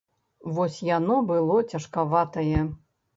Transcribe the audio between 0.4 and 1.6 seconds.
Вось яно было